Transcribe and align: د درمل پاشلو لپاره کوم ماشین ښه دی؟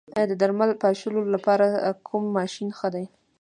د 0.29 0.31
درمل 0.41 0.71
پاشلو 0.81 1.21
لپاره 1.35 1.65
کوم 2.07 2.23
ماشین 2.37 2.69
ښه 2.77 2.87
دی؟ 2.95 3.05